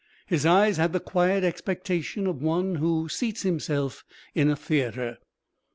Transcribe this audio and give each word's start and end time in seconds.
His 0.25 0.47
eyes 0.47 0.77
had 0.77 0.93
the 0.93 0.99
quiet 0.99 1.43
expectation 1.43 2.25
of 2.25 2.41
one 2.41 2.73
who 2.77 3.07
seats 3.07 3.43
himself 3.43 4.03
in 4.33 4.49
a 4.49 4.55
theatre. 4.55 5.19